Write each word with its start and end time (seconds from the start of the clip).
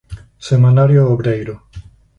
Semanario 0.49 1.01
obreiro. 1.13 1.55